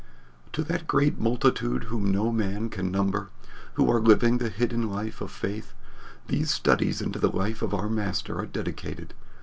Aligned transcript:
'"To 0.53 0.63
that 0.63 0.87
great 0.87 1.19
multitude 1.19 1.83
whom 1.83 2.11
no 2.11 2.31
man 2.31 2.69
can 2.69 2.89
number, 2.91 3.29
who 3.75 3.87
are 3.91 4.01
living 4.01 4.39
the 4.39 4.49
hidden 4.49 4.89
life 4.89 5.21
of 5.21 5.29
faith, 5.29 5.75
these 6.25 6.49
studies 6.51 7.03
into 7.03 7.19
the 7.19 7.29
life 7.29 7.61
of 7.61 7.71
our 7.71 7.87
Master 7.87 8.39
are 8.39 8.47
dedicated. 8.47 9.13